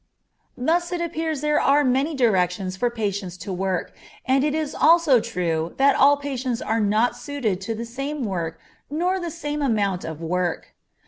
Thus 0.57 0.91
it 0.91 0.99
appears 0.99 1.41
there 1.41 1.61
are 1.61 1.83
many 1.83 2.15
directions 2.15 2.75
for 2.75 2.89
patients 2.89 3.37
to 3.37 3.53
work, 3.53 3.93
and 4.25 4.43
it 4.43 4.55
is 4.55 4.73
also 4.73 5.19
true 5.19 5.75
that 5.77 5.95
all 5.95 6.17
patients 6.17 6.59
are 6.59 6.79
not 6.81 7.15
suited 7.15 7.61
to 7.61 7.73
do 7.73 7.77
the 7.77 7.85
same 7.85 8.23
work 8.23 8.57
nor 8.89 9.19
the 9.19 9.29
same 9.29 9.61
amount 9.61 10.03
of 10.03 10.19
work. 10.19 10.73